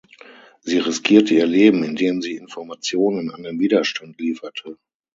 [0.61, 4.79] Sie riskierte ihr Leben, indem sie Informationen an den Widerstand lieferte.